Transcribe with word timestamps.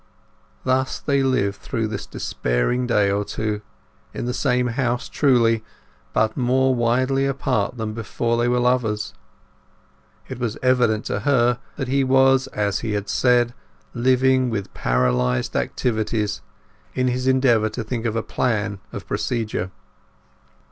Thus 0.63 0.97
they 0.99 1.21
lived 1.21 1.57
through 1.57 1.87
this 1.87 2.07
despairing 2.07 2.87
day 2.87 3.11
or 3.11 3.23
two; 3.23 3.61
in 4.15 4.25
the 4.25 4.33
same 4.33 4.69
house, 4.69 5.07
truly; 5.07 5.63
but 6.11 6.35
more 6.35 6.73
widely 6.73 7.27
apart 7.27 7.77
than 7.77 7.93
before 7.93 8.35
they 8.35 8.47
were 8.47 8.57
lovers. 8.57 9.13
It 10.27 10.39
was 10.39 10.57
evident 10.63 11.05
to 11.05 11.19
her 11.19 11.59
that 11.75 11.87
he 11.87 12.03
was, 12.03 12.47
as 12.47 12.79
he 12.79 12.93
had 12.93 13.09
said, 13.09 13.53
living 13.93 14.49
with 14.49 14.73
paralyzed 14.73 15.55
activities 15.55 16.41
in 16.95 17.07
his 17.09 17.27
endeavour 17.27 17.69
to 17.69 17.83
think 17.83 18.07
of 18.07 18.15
a 18.15 18.23
plan 18.23 18.79
of 18.91 19.05
procedure. 19.05 19.69